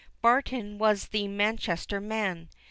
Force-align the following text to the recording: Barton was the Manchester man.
Barton 0.19 0.79
was 0.79 1.09
the 1.09 1.27
Manchester 1.27 1.99
man. 2.01 2.49